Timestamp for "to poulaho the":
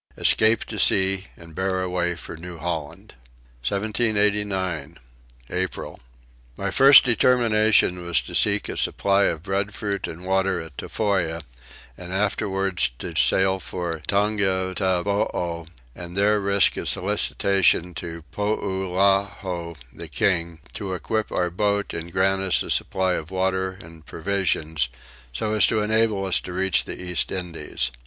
17.93-20.07